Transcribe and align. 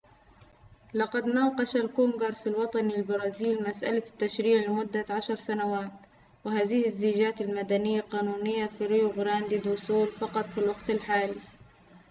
لقد 0.93 1.25
ناقش 1.25 1.75
الكونغرس 1.75 2.47
الوطني 2.47 2.95
للبرازيل 2.97 3.63
مسألة 3.63 4.03
التشريع 4.09 4.65
لمدة 4.69 5.05
عشر 5.09 5.35
سنوات 5.35 5.91
وهذه 6.45 6.85
الزيجات 6.85 7.41
المدنية 7.41 8.01
قانونية 8.01 8.65
في 8.65 8.85
ريو 8.85 9.11
غراندي 9.11 9.57
دو 9.57 9.75
سول 9.75 10.07
فقط 10.07 10.45
في 10.45 10.57
الوقت 10.57 10.89
الحالي 10.89 11.41